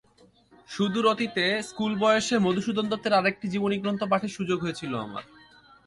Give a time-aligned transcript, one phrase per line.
[0.69, 5.23] সুদূর অতীতে, স্কুলবয়সে মধুসূদন দত্তের আরেকটি জীবনীগ্রন্থ পাঠের সুযোগ হয়েছিল আমার।